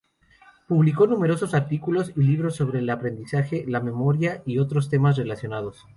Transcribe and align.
Publicó 0.67 1.05
numerosos 1.05 1.53
artículos 1.53 2.11
y 2.15 2.23
libros 2.23 2.55
sobre 2.55 2.79
el 2.79 2.89
aprendizaje, 2.89 3.65
la 3.67 3.81
memoria 3.81 4.41
y 4.47 4.57
otros 4.57 4.89
temas 4.89 5.15
relacionados. 5.17 5.85